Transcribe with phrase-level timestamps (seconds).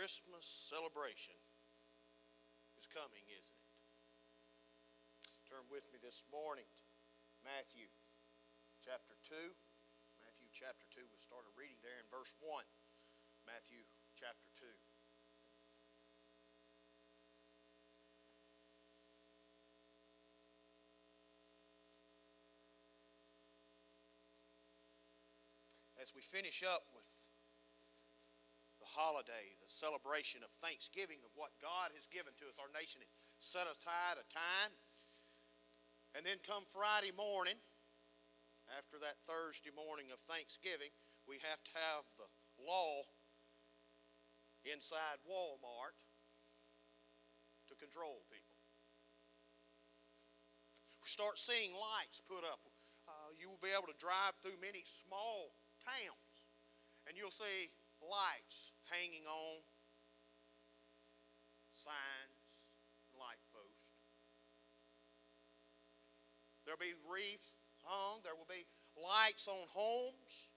[0.00, 1.36] Christmas celebration
[2.80, 3.68] is coming, isn't it?
[5.44, 6.88] Turn with me this morning to
[7.44, 7.84] Matthew
[8.80, 9.36] chapter 2.
[10.24, 11.04] Matthew chapter 2.
[11.04, 12.64] We started reading there in verse 1.
[13.44, 13.84] Matthew
[14.16, 14.64] chapter 2.
[26.00, 27.19] As we finish up with
[28.94, 33.10] holiday, the celebration of Thanksgiving of what God has given to us, our nation has
[33.38, 34.72] set aside a time.
[36.18, 37.54] And then come Friday morning,
[38.78, 40.90] after that Thursday morning of Thanksgiving,
[41.26, 42.28] we have to have the
[42.66, 43.06] law
[44.66, 45.96] inside Walmart
[47.70, 48.58] to control people.
[51.02, 52.60] We start seeing lights put up.
[53.06, 56.30] Uh, you will be able to drive through many small towns
[57.06, 59.62] and you'll see lights hanging on
[61.72, 62.38] signs,
[63.16, 63.96] light posts.
[66.66, 68.20] There'll be wreaths hung.
[68.22, 68.66] There will be
[68.98, 70.52] lights on homes.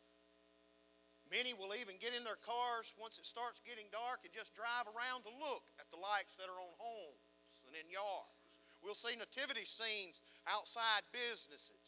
[1.31, 4.85] Many will even get in their cars once it starts getting dark and just drive
[4.91, 7.25] around to look at the lights that are on homes
[7.65, 8.51] and in yards.
[8.83, 11.81] We'll see nativity scenes outside businesses.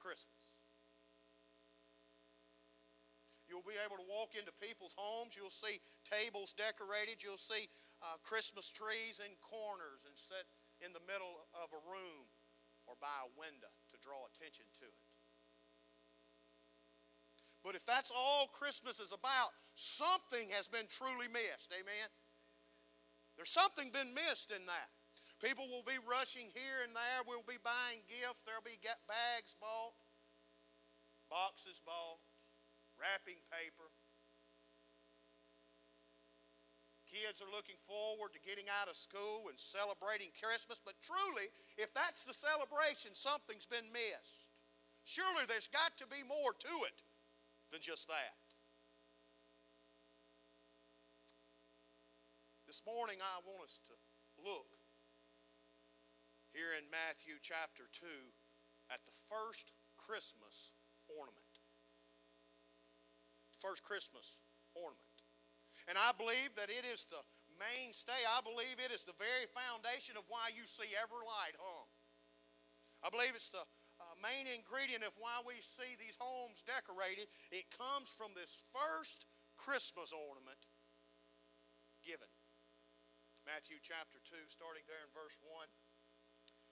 [0.00, 0.41] Christmas.
[3.62, 5.38] You'll be able to walk into people's homes.
[5.38, 7.22] You'll see tables decorated.
[7.22, 7.70] You'll see
[8.02, 10.42] uh, Christmas trees in corners and set
[10.82, 12.26] in the middle of a room
[12.90, 15.06] or by a window to draw attention to it.
[17.62, 21.70] But if that's all Christmas is about, something has been truly missed.
[21.70, 22.10] Amen?
[23.38, 24.90] There's something been missed in that.
[25.38, 27.18] People will be rushing here and there.
[27.30, 28.42] We'll be buying gifts.
[28.42, 29.94] There'll be bags bought,
[31.30, 32.18] boxes bought,
[33.00, 33.88] wrapping paper.
[37.12, 40.80] Kids are looking forward to getting out of school and celebrating Christmas.
[40.80, 41.44] But truly,
[41.76, 44.64] if that's the celebration, something's been missed.
[45.04, 46.98] Surely there's got to be more to it
[47.68, 48.40] than just that.
[52.64, 53.94] This morning, I want us to
[54.40, 54.72] look
[56.56, 58.08] here in Matthew chapter 2
[58.88, 60.72] at the first Christmas
[61.12, 61.51] ornament.
[63.62, 64.42] First Christmas
[64.74, 65.18] ornament.
[65.86, 67.22] And I believe that it is the
[67.58, 71.88] mainstay, I believe it is the very foundation of why you see every light hung.
[73.02, 77.30] I believe it's the uh, main ingredient of why we see these homes decorated.
[77.50, 79.26] It comes from this first
[79.58, 80.58] Christmas ornament
[82.02, 82.30] given.
[83.42, 85.66] Matthew chapter 2, starting there in verse 1.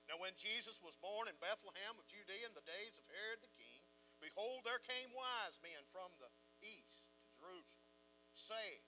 [0.06, 3.54] Now, when Jesus was born in Bethlehem of Judea in the days of Herod the
[3.58, 3.82] king,
[4.22, 6.30] behold, there came wise men from the
[7.40, 7.88] Jerusalem,
[8.36, 8.84] saying,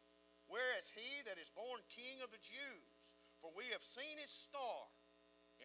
[0.47, 3.03] Where is he that is born king of the Jews?
[3.41, 4.87] For we have seen his star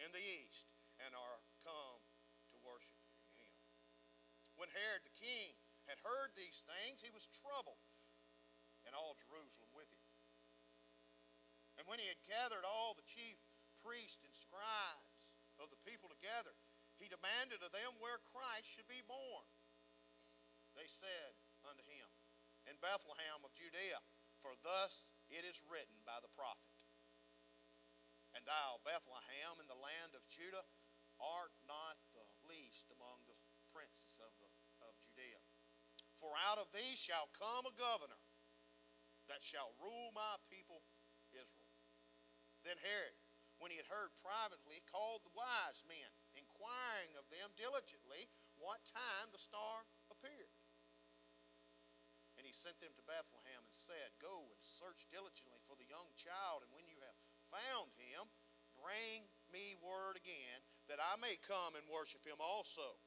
[0.00, 0.66] in the east
[1.04, 2.00] and are come
[2.50, 2.98] to worship
[3.38, 3.52] him.
[4.58, 5.54] when Herod the king
[5.86, 7.78] had heard these things, he was troubled,
[8.82, 10.04] and all Jerusalem with him.
[11.78, 13.38] And when he had gathered all the chief
[13.86, 15.14] priests and scribes
[15.62, 16.50] of the people together,
[16.98, 19.46] he demanded of them where Christ should be born.
[20.74, 21.38] They said
[22.68, 23.98] In Bethlehem of Judea,
[24.44, 26.68] for thus it is written by the prophet.
[28.36, 30.68] And thou, Bethlehem, in the land of Judah,
[31.18, 33.34] art not the least among the
[33.72, 34.52] princes of the
[36.18, 38.18] for out of thee shall come a governor
[39.30, 40.82] that shall rule my people
[41.30, 41.70] Israel.
[42.66, 43.14] Then Herod,
[43.62, 48.26] when he had heard privately, called the wise men, inquiring of them diligently
[48.58, 50.50] what time the star appeared.
[52.58, 56.74] Sent them to Bethlehem and said, Go and search diligently for the young child, and
[56.74, 57.14] when you have
[57.54, 58.26] found him,
[58.74, 60.58] bring me word again,
[60.90, 62.98] that I may come and worship him also.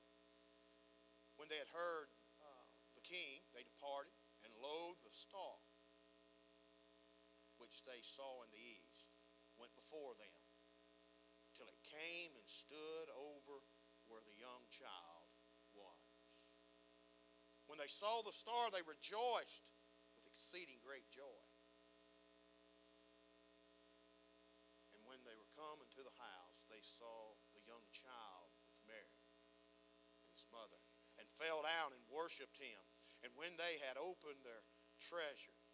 [1.36, 2.08] When they had heard
[2.40, 2.64] uh,
[2.96, 4.16] the king, they departed,
[4.48, 5.60] and lo, the star
[7.60, 9.12] which they saw in the east
[9.60, 10.42] went before them,
[11.60, 13.60] till it came and stood over
[14.08, 15.01] where the young child.
[17.72, 19.72] When they saw the star, they rejoiced
[20.20, 21.44] with exceeding great joy.
[24.92, 29.24] And when they were come into the house, they saw the young child with Mary,
[30.36, 30.84] his mother,
[31.16, 32.84] and fell down and worshipped him.
[33.24, 34.68] And when they had opened their
[35.00, 35.72] treasures,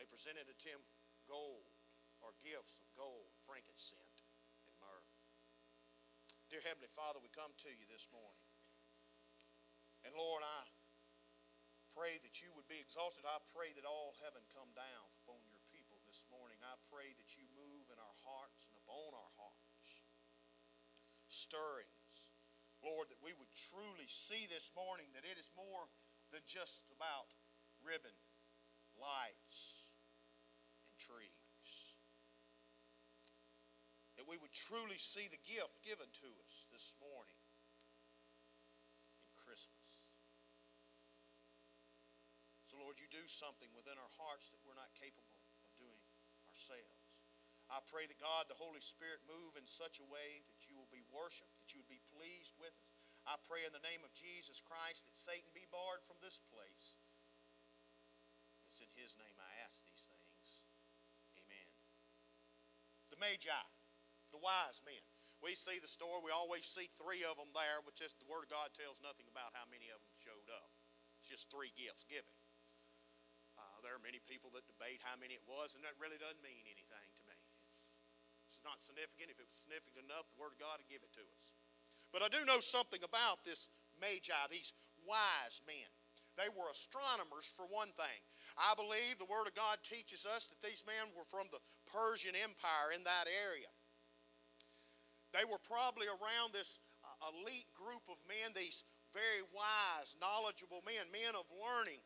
[0.00, 0.80] they presented to him
[1.28, 1.76] gold
[2.24, 4.24] or gifts of gold, frankincense,
[4.64, 5.12] and myrrh.
[6.48, 8.53] Dear Heavenly Father, we come to you this morning.
[10.04, 10.62] And Lord, I
[11.96, 13.24] pray that you would be exalted.
[13.24, 16.60] I pray that all heaven come down upon your people this morning.
[16.60, 19.88] I pray that you move in our hearts and upon our hearts,
[21.32, 22.18] stirring us.
[22.84, 25.88] Lord, that we would truly see this morning that it is more
[26.34, 27.32] than just about
[27.80, 28.12] ribbon,
[29.00, 29.88] lights,
[30.84, 31.96] and trees.
[34.20, 37.40] That we would truly see the gift given to us this morning
[39.24, 39.84] in Christmas.
[42.74, 45.98] So, Lord, you do something within our hearts that we're not capable of doing
[46.46, 47.02] ourselves.
[47.66, 50.86] I pray that God, the Holy Spirit, move in such a way that you will
[50.94, 52.94] be worshiped, that you would be pleased with us.
[53.26, 56.94] I pray in the name of Jesus Christ that Satan be barred from this place.
[58.70, 60.46] It's in his name I ask these things.
[61.34, 61.70] Amen.
[63.10, 63.66] The Magi,
[64.30, 65.02] the wise men.
[65.42, 68.46] We see the story, we always see three of them there, which is the Word
[68.46, 70.70] of God tells nothing about how many of them showed up.
[71.18, 72.30] It's just three gifts given
[73.84, 76.64] there are many people that debate how many it was, and that really doesn't mean
[76.64, 77.36] anything to me.
[78.48, 79.28] It's, not significant.
[79.28, 81.46] If it was significant enough, the Word of God would give it to us.
[82.16, 83.68] But I do know something about this
[84.00, 84.72] Magi, these
[85.04, 85.90] wise men.
[86.40, 88.20] They were astronomers, for one thing.
[88.56, 91.60] I believe the Word of God teaches us that these men were from the
[91.92, 93.70] Persian Empire in that area.
[95.36, 101.04] They were probably around this uh, elite group of men, these very wise, knowledgeable men,
[101.12, 102.02] men of learning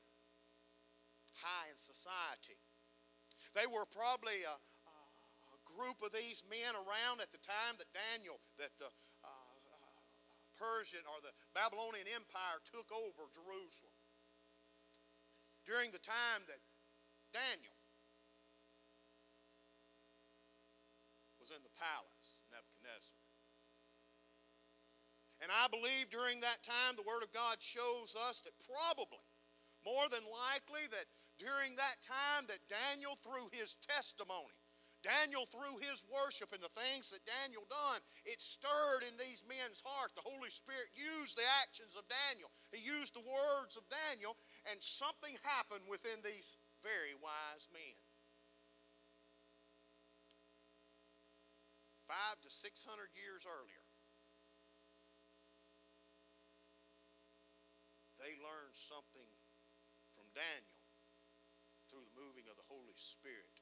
[1.41, 2.59] high in society.
[3.55, 8.39] They were probably a, a group of these men around at the time that Daniel,
[8.59, 8.91] that the
[9.25, 9.59] uh,
[10.59, 13.95] Persian or the Babylonian Empire took over Jerusalem.
[15.65, 16.59] During the time that
[17.31, 17.77] Daniel
[21.39, 23.17] was in the palace, Nebuchadnezzar.
[25.39, 29.23] And I believe during that time the Word of God shows us that probably,
[29.87, 31.07] more than likely, that
[31.39, 34.59] during that time that Daniel, through his testimony,
[35.07, 39.79] Daniel, through his worship and the things that Daniel done, it stirred in these men's
[39.87, 40.11] heart.
[40.19, 42.51] The Holy Spirit used the actions of Daniel.
[42.75, 44.35] He used the words of Daniel,
[44.67, 47.99] and something happened within these very wise men.
[52.11, 53.85] Five to six hundred years earlier,
[58.17, 59.31] they learned something
[60.17, 60.79] from Daniel
[61.93, 63.57] through the moving of the Holy Spirit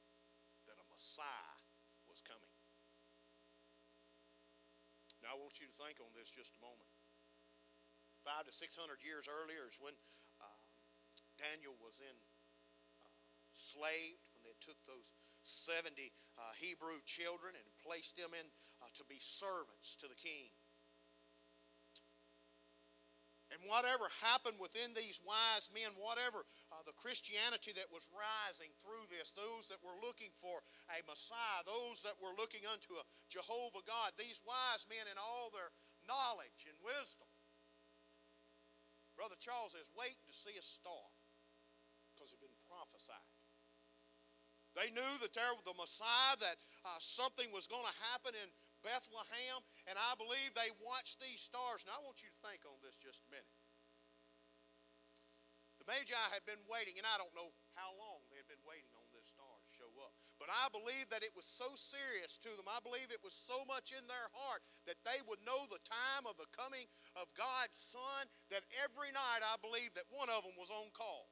[0.65, 1.57] that a Messiah
[2.09, 2.53] was coming.
[5.21, 6.89] Now, I want you to think on this just a moment.
[8.25, 9.95] Five to six hundred years earlier is when
[10.41, 10.61] uh,
[11.37, 12.17] Daniel was in
[13.01, 13.17] uh,
[13.53, 15.07] slaved, when they took those
[15.47, 18.47] 70 uh, Hebrew children and placed them in
[18.83, 20.51] uh, to be servants to the king.
[23.55, 26.43] And whatever happened within these wise men, whatever
[26.75, 30.59] uh, the Christianity that was rising through this, those that were looking for
[30.91, 35.47] a Messiah, those that were looking unto a Jehovah God, these wise men in all
[35.55, 35.71] their
[36.03, 37.27] knowledge and wisdom.
[39.15, 41.07] Brother Charles is waiting to see a star
[42.11, 43.31] because it had been prophesied.
[44.77, 48.47] They knew that there was the Messiah, that uh, something was going to happen in
[48.87, 49.59] Bethlehem,
[49.91, 51.83] and I believe they watched these stars.
[51.83, 53.59] Now, I want you to think on this just a minute.
[55.83, 58.91] The Magi had been waiting, and I don't know how long they had been waiting
[58.95, 60.15] on this star to show up.
[60.39, 62.65] But I believe that it was so serious to them.
[62.71, 66.23] I believe it was so much in their heart that they would know the time
[66.23, 66.87] of the coming
[67.19, 68.23] of God's Son
[68.55, 71.27] that every night I believe that one of them was on call.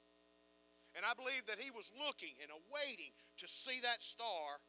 [0.95, 3.11] And I believe that he was looking and awaiting
[3.43, 4.59] to see that star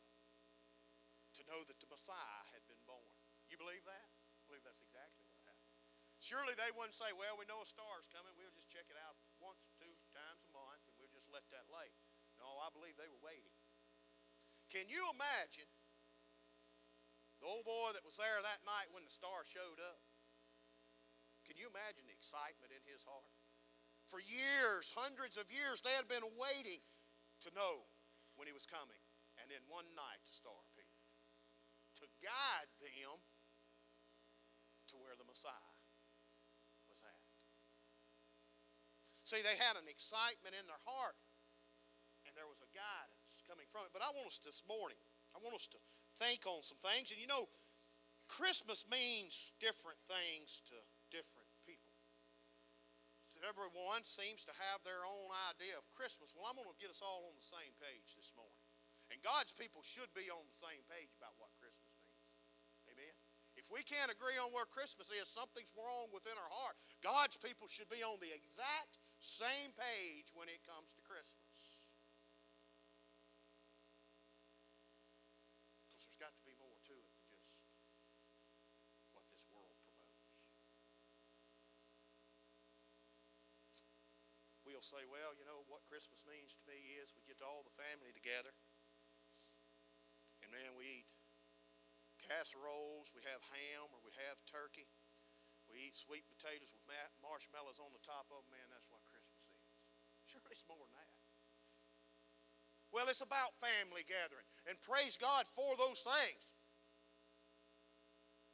[1.37, 3.15] to know that the Messiah had been born.
[3.53, 4.09] You believe that?
[4.09, 5.77] I believe that's exactly what happened.
[6.27, 8.35] Surely they wouldn't say, well, we know a star's coming.
[8.35, 11.71] We'll just check it out once, two times a month, and we'll just let that
[11.71, 11.87] lay.
[12.43, 13.55] No, I believe they were waiting.
[14.75, 15.71] Can you imagine
[17.39, 20.03] the old boy that was there that night when the star showed up?
[21.47, 23.39] Can you imagine the excitement in his heart?
[24.11, 26.83] For years, hundreds of years, they had been waiting
[27.47, 27.87] to know
[28.35, 28.99] when he was coming.
[29.39, 30.99] And then one night the star appeared
[32.03, 33.15] to guide them
[34.91, 35.77] to where the Messiah
[36.89, 37.23] was at.
[39.27, 41.19] See, they had an excitement in their heart,
[42.25, 43.91] and there was a guidance coming from it.
[43.91, 44.99] But I want us this morning,
[45.35, 45.81] I want us to
[46.23, 47.11] think on some things.
[47.11, 47.51] And you know,
[48.31, 50.79] Christmas means different things to
[51.11, 51.91] different people.
[53.47, 56.35] Everyone seems to have their own idea of Christmas.
[56.35, 58.59] Well, I'm going to get us all on the same page this morning.
[59.15, 62.27] And God's people should be on the same page about what Christmas means.
[62.91, 63.15] Amen.
[63.55, 66.75] if we can't agree on where Christmas is, something's wrong within our heart.
[67.07, 71.83] God's people should be on the exact same page when it comes to Christmas.
[75.91, 77.51] Because there's got to be more to it than just
[79.11, 80.31] what this world promotes.
[84.63, 87.75] We'll say, well, you know, what Christmas means to me is we get all the
[87.75, 88.55] family together.
[90.43, 91.11] And man, we eat
[92.23, 94.87] casseroles, we have ham, or we have turkey.
[95.67, 96.87] We eat sweet potatoes with
[97.19, 98.55] marshmallows on the top of them.
[98.55, 99.03] Man, that's what
[100.37, 101.13] Surely it's more than that.
[102.93, 104.45] Well, it's about family gathering.
[104.69, 106.45] And praise God for those things.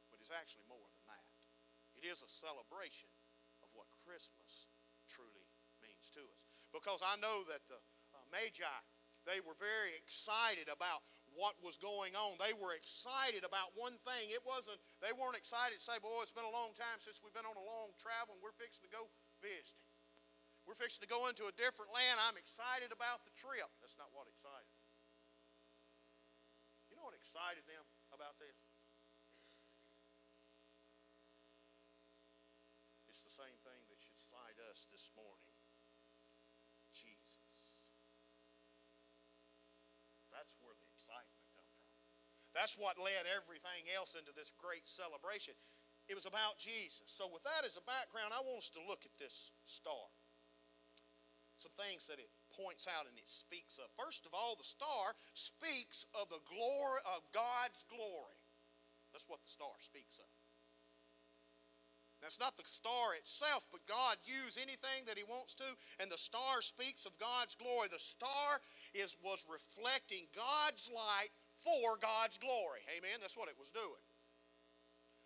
[0.07, 1.27] But it's actually more than that.
[1.99, 3.11] It is a celebration
[3.59, 4.71] of what Christmas
[5.11, 5.47] truly
[5.83, 6.43] means to us.
[6.71, 7.79] Because I know that the
[8.15, 8.79] uh, Magi,
[9.27, 11.03] they were very excited about
[11.35, 12.39] what was going on.
[12.39, 14.31] They were excited about one thing.
[14.31, 17.35] It wasn't, they weren't excited to say, boy, it's been a long time since we've
[17.35, 19.03] been on a long travel and we're fixing to go
[19.43, 19.92] visiting.
[20.63, 22.15] We're fixing to go into a different land.
[22.23, 23.67] I'm excited about the trip.
[23.83, 24.71] That's not what excited.
[26.87, 27.83] You know what excited them
[28.15, 28.55] about this?
[33.11, 35.57] It's the same thing that should excite us this morning
[36.93, 37.41] Jesus.
[40.29, 41.93] That's where the excitement comes from.
[42.53, 45.57] That's what led everything else into this great celebration.
[46.05, 47.09] It was about Jesus.
[47.09, 50.05] So with that as a background, I want us to look at this star.
[51.63, 52.27] Some things that it
[52.59, 53.87] points out and it speaks of.
[53.95, 58.39] First of all, the star speaks of the glory of God's glory.
[59.15, 60.27] That's what the star speaks of.
[62.19, 66.19] That's not the star itself, but God uses anything that He wants to, and the
[66.19, 67.87] star speaks of God's glory.
[67.91, 68.59] The star
[68.95, 71.31] is was reflecting God's light
[71.63, 72.83] for God's glory.
[72.95, 73.19] Amen.
[73.19, 74.03] That's what it was doing.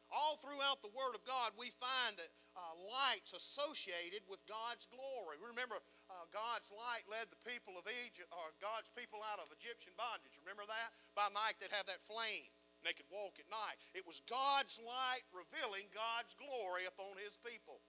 [0.07, 5.35] All throughout the Word of God, we find that uh, lights associated with God's glory.
[5.43, 9.91] Remember, uh, God's light led the people of Egypt, or God's people out of Egyptian
[9.99, 10.39] bondage.
[10.41, 10.89] Remember that?
[11.11, 12.47] By night, they'd have that flame
[12.85, 13.77] they could walk at night.
[13.97, 17.81] It was God's light revealing God's glory upon his people.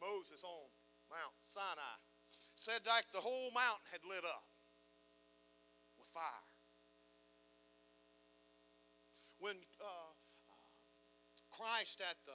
[0.00, 0.68] Moses on
[1.10, 1.98] Mount Sinai
[2.56, 4.44] said like the whole mountain had lit up
[5.98, 6.48] with fire.
[9.40, 10.09] When uh,
[11.60, 12.32] Christ at the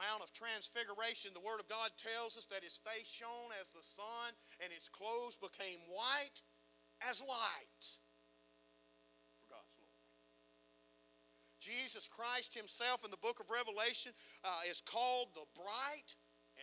[0.00, 3.84] Mount of Transfiguration, the Word of God tells us that his face shone as the
[3.84, 4.32] sun
[4.64, 6.38] and his clothes became white
[7.04, 7.84] as light.
[9.36, 9.92] for God's glory.
[11.60, 16.10] Jesus Christ himself in the book of Revelation uh, is called the bright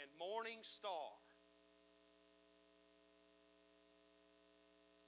[0.01, 1.13] and morning star.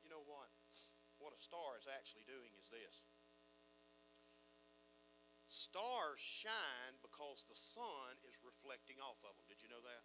[0.05, 0.53] You know what?
[1.17, 2.96] What a star is actually doing is this.
[5.61, 9.45] Stars shine because the sun is reflecting off of them.
[9.45, 10.03] Did you know that?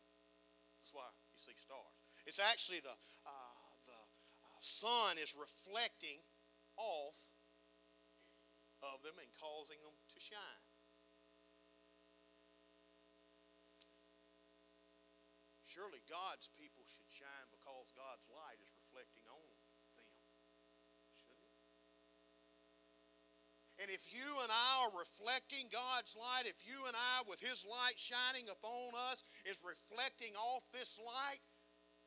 [0.77, 1.97] That's why you see stars.
[2.29, 2.93] It's actually the
[3.25, 6.21] uh, the uh, sun is reflecting
[6.77, 7.17] off
[8.85, 10.65] of them and causing them to shine.
[15.65, 19.57] Surely God's people should shine because God's light is reflecting on
[19.97, 20.13] them.
[21.17, 21.57] Shouldn't it?
[23.87, 27.63] And if you and I are reflecting God's light, if you and I, with His
[27.63, 31.39] light shining upon us, is reflecting off this light,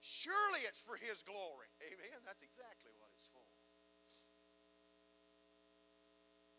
[0.04, 1.72] surely it's for His glory.
[1.80, 2.20] Amen.
[2.28, 3.48] That's exactly what it's for.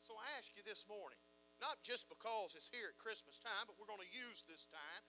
[0.01, 1.21] So I ask you this morning,
[1.61, 5.05] not just because it's here at Christmas time, but we're going to use this time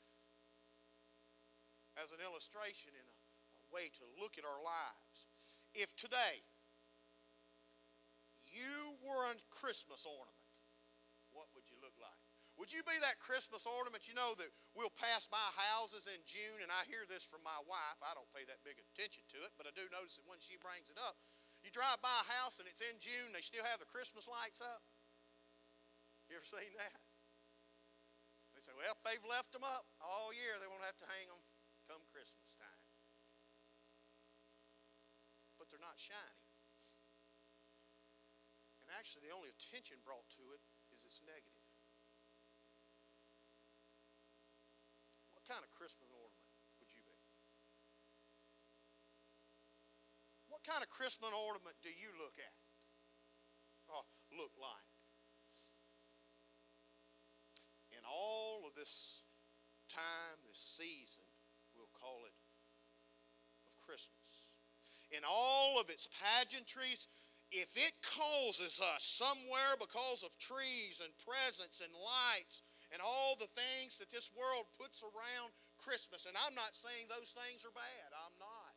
[2.04, 3.16] as an illustration and a,
[3.64, 5.18] a way to look at our lives.
[5.72, 6.44] If today
[8.52, 10.46] you were a Christmas ornament,
[11.32, 12.22] what would you look like?
[12.60, 14.06] Would you be that Christmas ornament?
[14.06, 17.58] You know that we'll pass by houses in June, and I hear this from my
[17.64, 18.00] wife.
[18.04, 20.60] I don't pay that big attention to it, but I do notice it when she
[20.60, 21.16] brings it up.
[21.64, 24.60] You drive by a house and it's in June, they still have the Christmas lights
[24.60, 24.82] up.
[26.28, 27.00] You ever seen that?
[28.58, 30.58] They say, well, they've left them up all year.
[30.58, 31.42] They won't have to hang them
[31.90, 32.86] come Christmas time.
[35.60, 36.41] But they're not shiny.
[39.02, 40.62] Actually, the only attention brought to it
[40.94, 41.66] is it's negative.
[45.34, 46.46] What kind of Christmas ornament?
[46.78, 47.18] Would you be?
[50.54, 52.54] What kind of Christmas ornament do you look at?
[53.90, 54.06] Or
[54.38, 54.94] look like?
[57.98, 59.26] In all of this
[59.90, 61.26] time, this season,
[61.74, 62.38] we'll call it
[63.66, 64.30] of Christmas.
[65.10, 67.10] In all of its pageantries,
[67.52, 72.64] if it causes us somewhere because of trees and presents and lights
[72.96, 76.28] and all the things that this world puts around Christmas.
[76.28, 78.10] And I'm not saying those things are bad.
[78.16, 78.76] I'm not.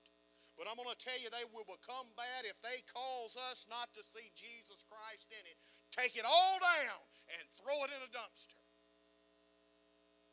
[0.54, 3.90] But I'm going to tell you, they will become bad if they cause us not
[3.98, 5.58] to see Jesus Christ in it.
[5.90, 7.02] Take it all down
[7.34, 8.62] and throw it in a dumpster.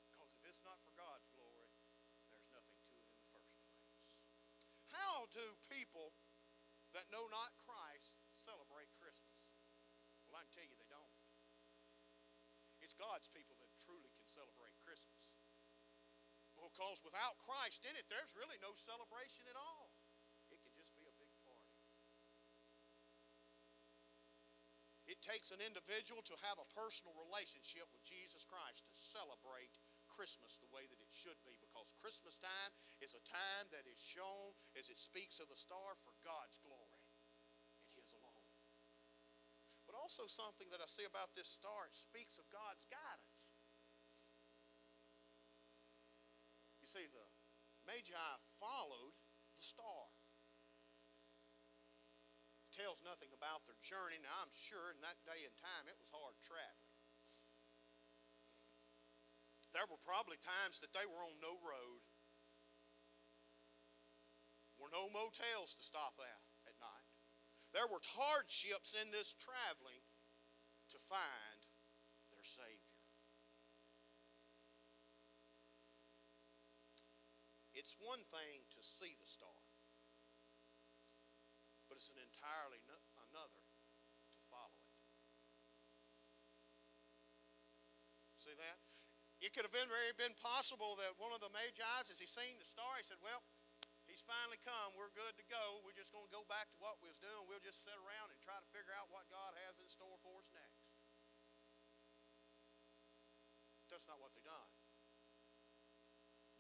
[0.06, 1.74] Because if it's not for God's glory,
[2.30, 3.90] there's nothing to it in the first place.
[4.94, 5.42] How do
[5.74, 6.14] people
[6.94, 9.42] that know not Christ celebrate Christmas?
[10.30, 11.16] Well, I can tell you they don't.
[12.82, 15.18] It's God's people that truly can celebrate Christmas.
[16.54, 19.90] Because without Christ in it, there's really no celebration at all.
[20.54, 21.74] It can just be a big party.
[25.10, 29.74] It takes an individual to have a personal relationship with Jesus Christ to celebrate
[30.08, 33.98] Christmas the way that it should be because Christmas time is a time that is
[33.98, 37.04] shown as it speaks of the star for God's glory
[37.82, 38.48] and His alone.
[39.90, 43.40] But also something that I see about this star, it speaks of God's guidance.
[46.84, 47.24] You see, the
[47.88, 48.28] Magi
[48.60, 49.16] followed
[49.56, 50.12] the star
[52.68, 54.20] It tells nothing about their journey.
[54.20, 56.92] Now, I'm sure in that day and time it was hard traveling.
[59.72, 62.04] There were probably times that they were on no road,
[64.76, 66.41] were no motels to stop at.
[67.74, 70.04] There were hardships in this traveling
[70.92, 71.60] to find
[72.32, 72.96] their Savior.
[77.74, 79.62] It's one thing to see the star
[81.92, 82.96] but it's an entirely no,
[83.28, 83.68] another
[84.32, 84.96] to follow it.
[88.40, 88.80] See that?
[89.44, 92.56] It could have been very been possible that one of the Magi's, as he seen
[92.56, 93.44] the star, he said, Well,
[94.32, 94.96] finally come.
[94.96, 95.84] We're good to go.
[95.84, 97.44] We're just going to go back to what we was doing.
[97.52, 100.40] We'll just sit around and try to figure out what God has in store for
[100.40, 100.88] us next.
[103.92, 104.72] That's not what they done.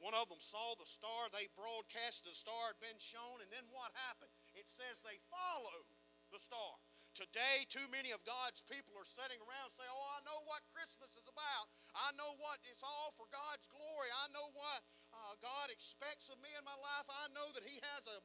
[0.03, 1.31] One of them saw the star.
[1.31, 3.39] They broadcast the star had been shown.
[3.39, 4.35] And then what happened?
[4.51, 5.87] It says they followed
[6.35, 6.75] the star.
[7.15, 11.15] Today, too many of God's people are sitting around saying, Oh, I know what Christmas
[11.15, 11.71] is about.
[11.95, 14.11] I know what it's all for God's glory.
[14.25, 14.79] I know what
[15.11, 17.07] uh, God expects of me in my life.
[17.07, 18.19] I know that He has a,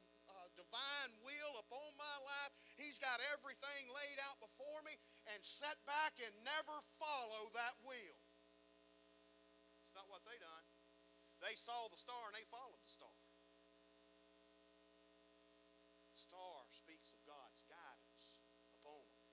[0.57, 2.53] divine will upon my life.
[2.81, 4.97] He's got everything laid out before me,
[5.29, 8.21] and set back and never follow that will.
[9.85, 10.65] It's not what they done.
[11.45, 13.13] They saw the star and they followed the star.
[16.09, 18.41] The star speaks of God's guidance
[18.81, 19.27] upon them.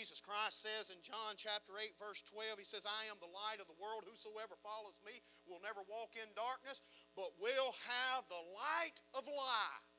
[0.00, 3.60] Jesus Christ says in John chapter 8, verse 12, He says, I am the light
[3.60, 4.08] of the world.
[4.08, 5.12] Whosoever follows me
[5.44, 6.80] will never walk in darkness,
[7.12, 9.92] but will have the light of life.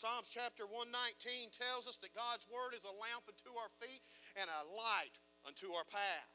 [0.00, 4.00] Psalms chapter 119 tells us that God's word is a lamp unto our feet
[4.40, 6.32] and a light unto our path.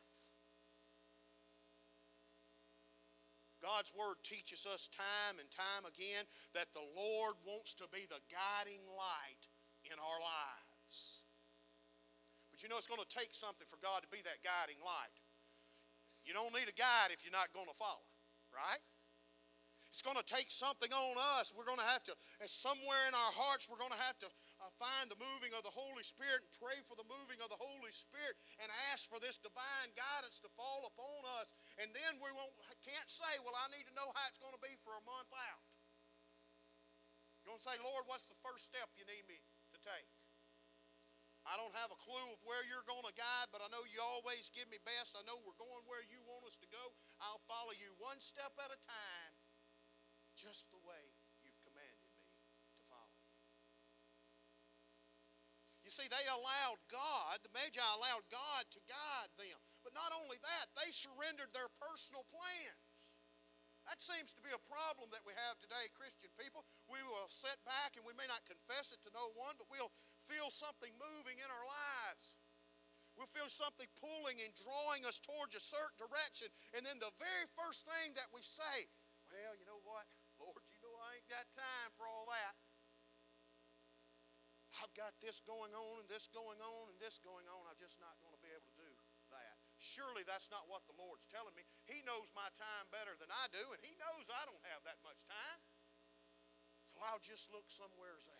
[3.65, 8.21] God's Word teaches us time and time again that the Lord wants to be the
[8.29, 9.43] guiding light
[9.87, 10.62] in our lives.
[12.63, 15.15] You know, it's going to take something for God to be that guiding light.
[16.23, 18.07] You don't need a guide if you're not going to follow,
[18.55, 18.79] right?
[19.91, 21.53] It's going to take something on us.
[21.53, 22.15] We're going to have to,
[22.49, 25.75] somewhere in our hearts, we're going to have to uh, find the moving of the
[25.75, 29.37] Holy Spirit and pray for the moving of the Holy Spirit and ask for this
[29.37, 31.53] divine guidance to fall upon us.
[31.77, 32.49] And then we won't,
[32.81, 35.29] can't say, well, I need to know how it's going to be for a month
[35.29, 35.63] out.
[37.43, 39.37] You're going to say, Lord, what's the first step you need me
[39.75, 40.09] to take?
[41.43, 43.99] I don't have a clue of where you're going to guide, but I know you
[43.99, 45.19] always give me best.
[45.19, 46.83] I know we're going where you want us to go.
[47.19, 49.33] I'll follow you one step at a time
[50.39, 51.03] just the way
[51.43, 52.27] you've commanded me
[52.79, 53.21] to follow.
[55.83, 59.59] You see, they allowed God, the Magi allowed God to guide them.
[59.83, 62.92] But not only that, they surrendered their personal plans.
[63.93, 66.65] That seems to be a problem that we have today, Christian people.
[66.89, 69.93] We will sit back and we may not confess it to no one, but we'll
[70.25, 72.33] feel something moving in our lives.
[73.13, 76.49] We'll feel something pulling and drawing us towards a certain direction.
[76.73, 78.89] And then the very first thing that we say,
[79.29, 80.09] well, you know what?
[80.41, 82.57] Lord, you know I ain't got time for all that.
[84.81, 87.61] I've got this going on and this going on and this going on.
[87.69, 88.89] I'm just not going to be able to do
[89.37, 89.72] that.
[89.83, 91.67] Surely that's not what the Lord's telling me.
[91.91, 95.03] He knows my time better than I do, and He knows I don't have that
[95.03, 95.59] much time.
[96.95, 98.31] So I'll just look somewhere else.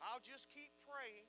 [0.00, 1.28] I'll just keep praying.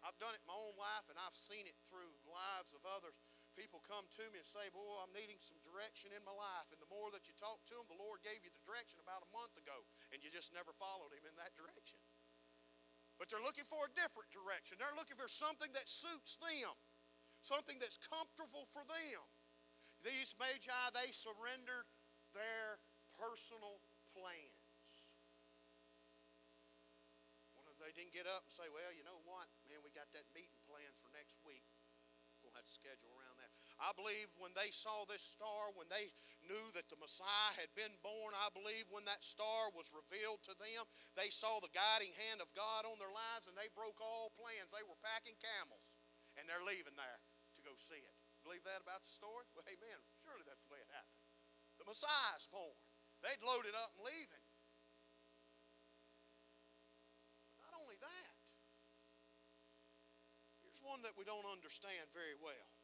[0.00, 3.16] I've done it my own life, and I've seen it through the lives of others
[3.58, 6.70] people come to me and say, Boy, I'm needing some direction in my life.
[6.70, 9.26] And the more that you talk to them, the Lord gave you the direction about
[9.26, 9.74] a month ago,
[10.14, 11.98] and you just never followed Him in that direction.
[13.18, 14.78] But they're looking for a different direction.
[14.78, 16.70] They're looking for something that suits them,
[17.42, 19.22] something that's comfortable for them.
[20.06, 21.86] These magi, they surrendered
[22.30, 22.78] their
[23.18, 23.82] personal
[24.14, 24.90] plans.
[27.58, 29.50] Of they didn't get up and say, Well, you know what?
[29.66, 31.66] Man, we got that meeting planned for next week.
[32.42, 33.47] We'll have to schedule around that.
[33.78, 36.10] I believe when they saw this star, when they
[36.50, 40.54] knew that the Messiah had been born, I believe when that star was revealed to
[40.58, 40.82] them,
[41.14, 44.74] they saw the guiding hand of God on their lives and they broke all plans.
[44.74, 45.94] They were packing camels
[46.34, 47.20] and they're leaving there
[47.54, 48.16] to go see it.
[48.42, 49.46] Believe that about the story?
[49.54, 49.98] Well, amen.
[50.26, 51.22] Surely that's the way it happened.
[51.78, 52.78] The Messiah's born.
[53.22, 54.44] They'd loaded up and leaving.
[57.62, 58.34] Not only that,
[60.62, 62.77] here's one that we don't understand very well.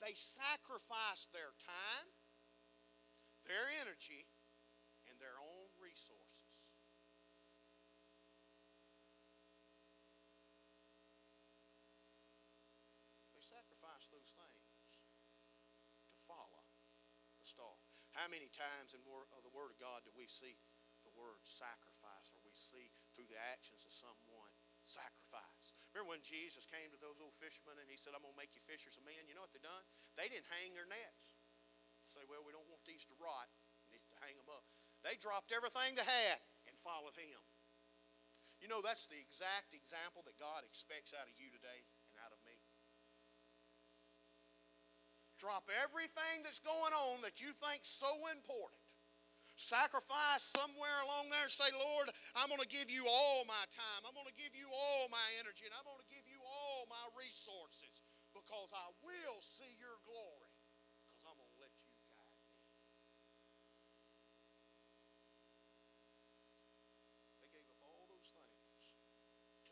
[0.00, 2.08] They sacrificed their time,
[3.48, 4.28] their energy,
[5.08, 6.52] and their own resources.
[13.32, 15.00] They sacrificed those things
[16.12, 16.62] to follow
[17.40, 17.76] the star.
[18.12, 20.56] How many times in the Word of God do we see
[21.06, 24.50] the word sacrifice, or we see through the actions of someone
[24.88, 25.74] sacrifice.
[25.92, 28.54] Remember when Jesus came to those old fishermen and he said, I'm going to make
[28.54, 29.18] you fishers of men?
[29.26, 29.84] You know what they done?
[30.14, 31.26] They didn't hang their nets.
[32.06, 33.50] Say, well, we don't want these to rot.
[33.88, 34.64] We need to hang them up.
[35.02, 36.38] They dropped everything they had
[36.70, 37.42] and followed him.
[38.62, 41.80] You know, that's the exact example that God expects out of you today
[42.12, 42.56] and out of me.
[45.36, 48.85] Drop everything that's going on that you think so important
[49.56, 54.00] sacrifice somewhere along there and say, Lord, I'm going to give you all my time.
[54.04, 55.64] I'm going to give you all my energy.
[55.64, 58.04] And I'm going to give you all my resources
[58.36, 60.52] because I will see your glory
[61.08, 62.52] because I'm going to let you guide me.
[67.40, 68.92] They gave up all those things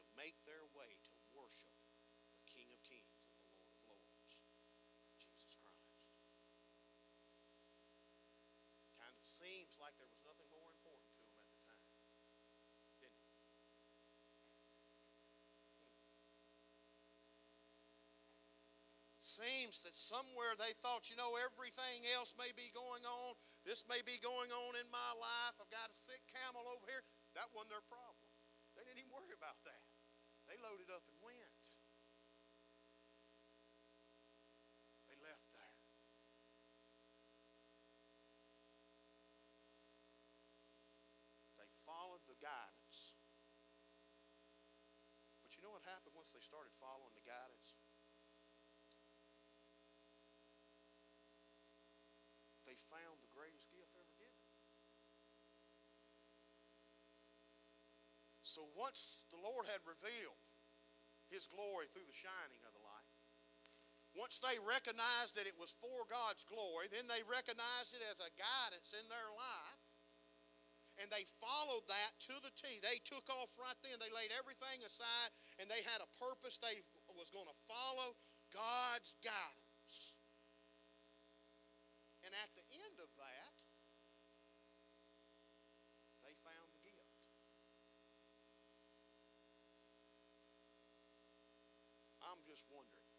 [0.01, 1.77] to make their way to worship
[2.33, 4.33] the King of Kings and the Lord of Lords,
[5.21, 6.01] Jesus Christ.
[8.97, 11.91] Kind of seems like there was nothing more important to them at the time,
[13.03, 13.43] didn't it?
[19.19, 23.35] Seems that somewhere they thought, you know, everything else may be going on.
[23.67, 25.59] This may be going on in my life.
[25.59, 27.03] I've got a sick camel over here.
[27.35, 28.31] That wasn't their problem.
[28.79, 29.83] They didn't even worry about that.
[30.47, 31.65] They loaded up and went.
[41.85, 43.17] followed the guidance.
[45.45, 45.77] But you know
[46.35, 47.79] they started following the guidance?
[52.67, 54.43] They found the greatest gift ever given.
[58.43, 60.43] So once the Lord had revealed
[61.31, 63.15] His glory through the shining of the light,
[64.15, 68.35] once they recognized that it was for God's glory, then they recognized it as a
[68.39, 69.94] guidance in their life
[71.03, 72.79] and they followed that to the T.
[72.79, 73.99] They took off right then.
[73.99, 76.63] They laid everything aside and they had a purpose.
[76.63, 76.79] They
[77.11, 78.15] was going to follow
[78.55, 80.15] God's guidance.
[82.23, 83.53] And at the end of that,
[86.23, 87.19] they found the gift.
[92.23, 93.13] I'm just wondering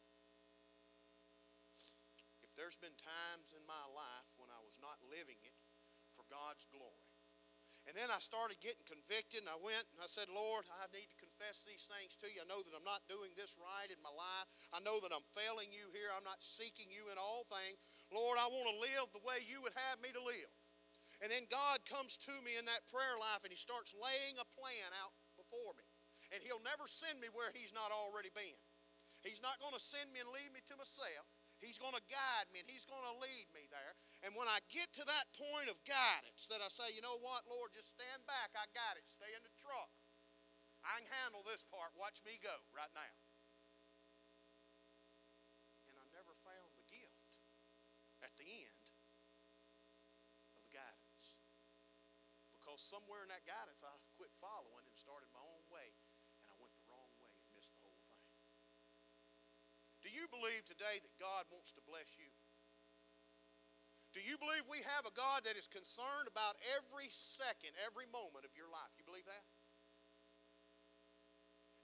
[2.41, 5.59] if there's been times in my life when I was not living it
[6.17, 7.14] for God's glory
[7.85, 11.05] and then I started getting convicted, and I went and I said, Lord, I need
[11.05, 12.41] to confess these things to you.
[12.41, 14.47] I know that I'm not doing this right in my life.
[14.73, 16.09] I know that I'm failing you here.
[16.09, 17.77] I'm not seeking you in all things.
[18.09, 20.53] Lord, I want to live the way you would have me to live.
[21.21, 24.47] And then God comes to me in that prayer life, and He starts laying a
[24.57, 25.85] plan out before me.
[26.33, 28.59] And He'll never send me where He's not already been.
[29.21, 31.25] He's not going to send me and leave me to myself.
[31.65, 33.93] He's going to guide me and He's going to lead me there.
[34.21, 37.43] And when I get to that point of guidance, that I say, you know what,
[37.49, 38.54] Lord, just stand back.
[38.54, 39.10] I got it.
[39.10, 39.89] Stay in the truck.
[40.86, 41.89] I can handle this part.
[41.97, 43.15] Watch me go right now.
[45.89, 47.25] And I never found the gift
[48.21, 48.86] at the end
[50.54, 51.25] of the guidance.
[52.54, 55.89] Because somewhere in that guidance, I quit following and started my own way.
[56.45, 58.30] And I went the wrong way and missed the whole thing.
[60.05, 62.32] Do you believe today that God wants to bless you?
[64.15, 68.47] Do you believe we have a God that is concerned about every second, every moment
[68.47, 68.88] of your life?
[68.95, 69.43] You believe that?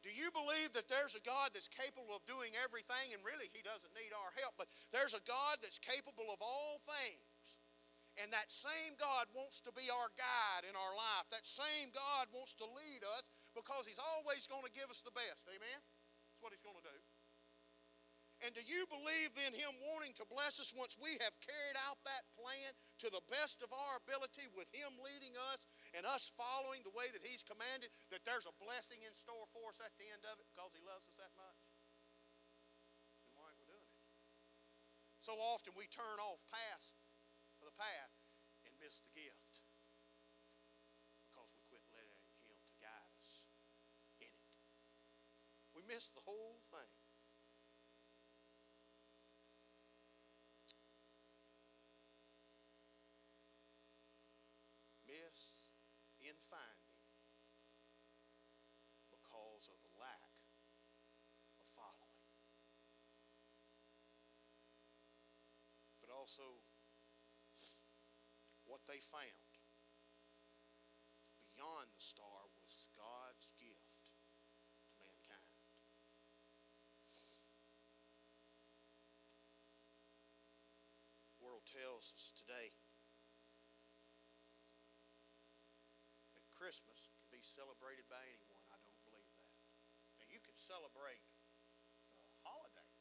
[0.02, 3.62] Do you believe that there's a God that's capable of doing everything and really He
[3.62, 7.60] doesn't need our help, but there's a God that's capable of all things?
[8.20, 11.28] And that same God wants to be our guide in our life.
[11.32, 15.15] That same God wants to lead us because He's always going to give us the
[15.15, 15.48] best.
[15.48, 15.80] Amen?
[16.32, 16.90] That's what He's going to do.
[18.41, 22.01] And do you believe in Him wanting to bless us once we have carried out
[22.10, 22.73] that plan
[23.06, 25.62] to the best of our ability with Him leading us
[25.93, 29.69] and us following the way that He's commanded, that there's a blessing in store for
[29.69, 31.62] us at the end of it because He loves us that much?
[33.30, 34.01] Then why aren't we doing it?
[35.21, 36.97] So often we turn off past
[37.62, 38.13] the path
[38.65, 39.62] and miss the gift
[41.30, 43.45] because we quit letting Him to guide us
[44.17, 44.49] in it.
[45.77, 46.89] We miss the whole thing.
[55.12, 55.67] miss
[56.23, 57.04] in finding
[59.12, 60.32] because of the lack
[61.60, 62.23] of following.
[65.99, 66.63] But also,
[68.63, 69.36] what they found
[71.44, 74.15] beyond the star was God's gift
[74.80, 75.60] to mankind.
[81.36, 82.72] The world tells us today
[86.39, 88.63] that Christmas can be celebrated by anyone.
[88.72, 89.52] I don't believe that.
[90.24, 91.28] Now, you can celebrate
[92.15, 92.96] the holiday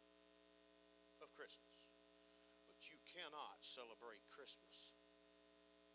[1.23, 1.90] of Christmas,
[2.91, 4.99] you cannot celebrate Christmas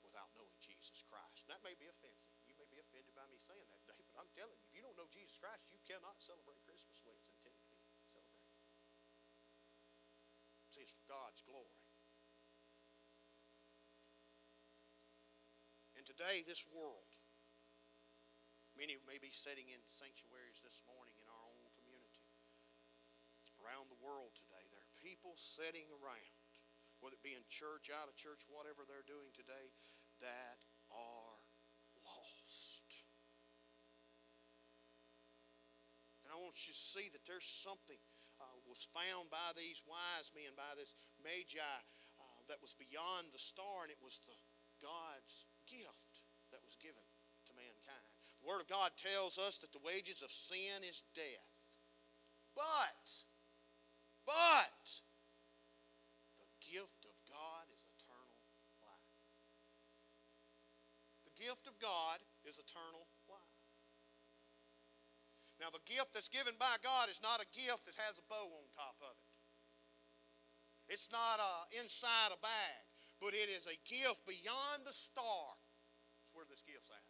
[0.02, 1.46] without knowing Jesus Christ.
[1.52, 2.34] That may be offensive.
[2.48, 4.82] You may be offended by me saying that today, but I'm telling you, if you
[4.82, 8.56] don't know Jesus Christ, you cannot celebrate Christmas the way it's intended to be celebrated.
[10.72, 11.84] See, it's for God's glory.
[16.00, 17.12] And today, this world
[18.76, 22.28] Many may be sitting in sanctuaries this morning in our own community.
[23.64, 26.28] Around the world today, there are people sitting around,
[27.06, 29.70] whether it be in church, out of church, whatever they're doing today,
[30.26, 30.58] that
[30.90, 31.38] are
[32.02, 32.90] lost.
[36.26, 38.02] And I want you to see that there's something
[38.42, 43.38] uh, was found by these wise men, by this magi, uh, that was beyond the
[43.38, 44.40] star, and it was the
[44.82, 46.14] God's gift
[46.50, 47.06] that was given
[47.46, 48.10] to mankind.
[48.42, 51.54] The Word of God tells us that the wages of sin is death.
[52.58, 53.05] But, but,
[62.66, 63.62] eternal life.
[65.62, 68.44] Now, the gift that's given by God is not a gift that has a bow
[68.44, 69.32] on top of it.
[70.92, 72.82] It's not uh, inside a bag,
[73.22, 75.46] but it is a gift beyond the star.
[76.22, 77.06] That's where this gift's at.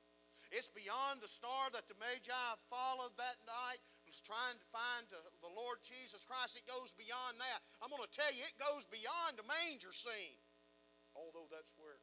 [0.54, 5.54] It's beyond the star that the Magi followed that night, was trying to find the
[5.58, 6.56] Lord Jesus Christ.
[6.56, 7.60] It goes beyond that.
[7.82, 10.40] I'm going to tell you, it goes beyond the manger scene,
[11.18, 11.98] although that's where.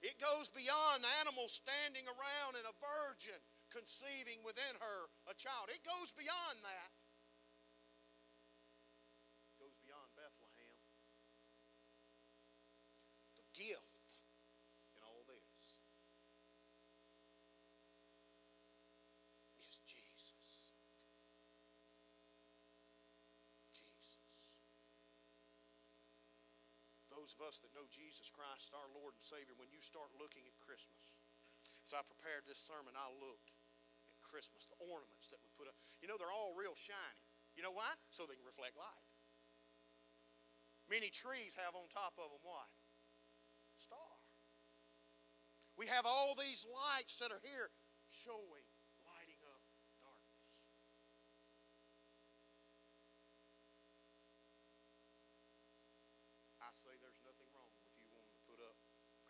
[0.00, 3.38] It goes beyond animals standing around and a virgin
[3.74, 5.74] conceiving within her a child.
[5.74, 6.90] It goes beyond that.
[9.50, 10.78] It goes beyond Bethlehem.
[13.34, 13.98] The gift
[27.28, 30.48] those of us that know Jesus Christ, our Lord and Savior, when you start looking
[30.48, 31.12] at Christmas,
[31.84, 33.52] as I prepared this sermon, I looked
[34.08, 35.76] at Christmas, the ornaments that we put up.
[36.00, 37.24] You know, they're all real shiny.
[37.52, 37.92] You know why?
[38.08, 39.04] So they can reflect light.
[40.88, 42.72] Many trees have on top of them what?
[43.76, 44.12] Star.
[45.76, 47.68] We have all these lights that are here
[48.24, 48.64] showing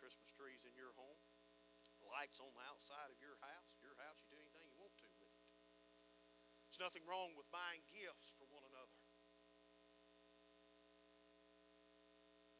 [0.09, 1.21] Christmas trees in your home,
[2.19, 5.07] lights on the outside of your house, your house, you do anything you want to
[5.23, 5.47] with it.
[6.67, 8.99] There's nothing wrong with buying gifts for one another.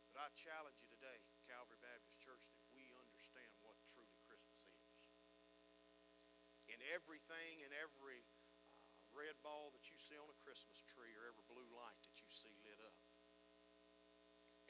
[0.07, 4.87] But I challenge you today, Calvary Baptist Church, that we understand what truly Christmas is.
[6.71, 8.23] In everything, in every
[8.71, 8.79] uh,
[9.11, 12.31] red ball that you see on a Christmas tree or every blue light that you
[12.31, 12.95] see lit up,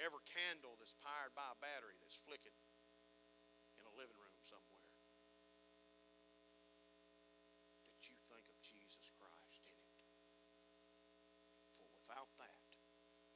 [0.01, 2.57] every candle that's powered by a battery that's flicking
[3.99, 4.95] living room somewhere
[7.83, 9.99] that you think of Jesus Christ in it.
[11.75, 12.63] For without that,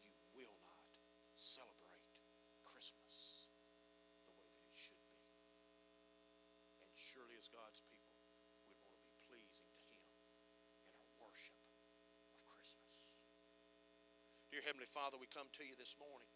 [0.08, 0.88] you will not
[1.36, 2.16] celebrate
[2.64, 3.52] Christmas
[4.24, 5.20] the way that it should be.
[6.80, 8.24] And surely as God's people,
[8.72, 10.08] we want to be pleasing to Him
[10.88, 11.60] in our worship
[12.32, 13.12] of Christmas.
[14.64, 16.32] Heavenly Father, we come to you this morning.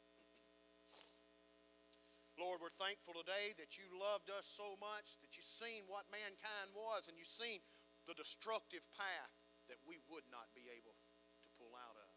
[2.35, 6.75] Lord, we're thankful today that you loved us so much, that you've seen what mankind
[6.75, 7.63] was, and you've seen
[8.03, 9.33] the destructive path
[9.71, 12.15] that we would not be able to pull out of.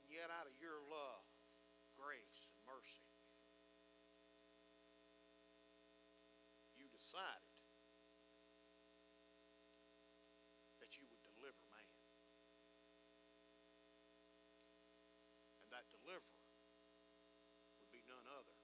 [0.00, 1.28] And yet, out of your love,
[2.00, 3.04] grace, and mercy,
[6.80, 7.52] you decided
[10.80, 11.92] that you would deliver man.
[15.66, 16.46] And that deliverer
[17.82, 18.54] would be none other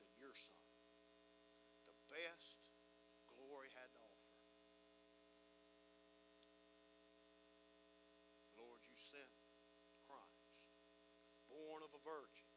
[0.00, 0.64] than your son.
[1.84, 2.72] The best
[3.28, 4.32] glory had to offer.
[8.56, 9.36] Lord, you sent
[10.08, 10.56] Christ,
[11.52, 12.48] born of a virgin,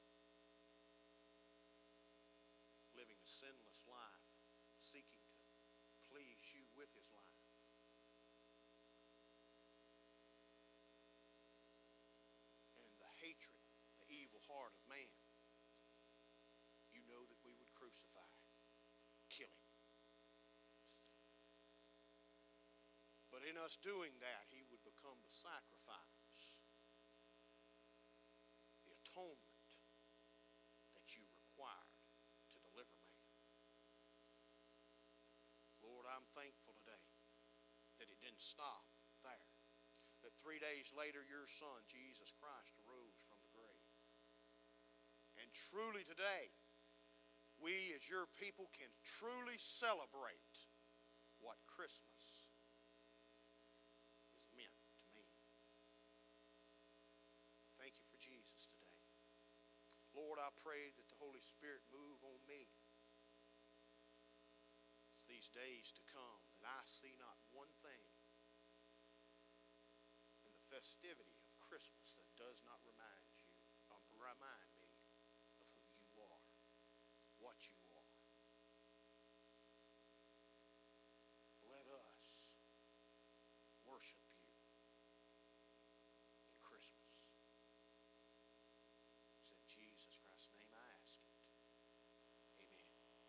[2.95, 4.31] living a sinless life,
[4.79, 5.35] seeking to
[6.07, 7.43] please you with his life.
[12.79, 13.67] And the hatred,
[13.99, 15.11] the evil heart of man,
[16.95, 18.31] you know that we would crucify,
[19.31, 19.71] kill him.
[23.31, 26.43] But in us doing that, he would become the sacrifice,
[28.83, 29.71] the atonement
[30.99, 32.03] that you required
[32.51, 33.15] to deliver me.
[35.79, 37.07] Lord, I'm thankful today
[38.03, 38.83] that it didn't stop
[39.23, 39.51] there.
[40.27, 43.87] That three days later, your Son, Jesus Christ, arose from the grave.
[45.39, 46.49] And truly today,
[47.61, 50.55] we as your people can truly celebrate
[51.39, 52.51] what Christmas
[54.35, 55.39] is meant to mean.
[57.79, 58.99] Thank you for Jesus today.
[60.15, 62.71] Lord, I pray that the Holy Spirit move on me
[65.15, 68.03] as these days to come, that I see not one thing
[70.43, 73.51] in the festivity of Christmas that does not remind you,
[73.91, 74.74] um, remind
[77.55, 77.84] what you.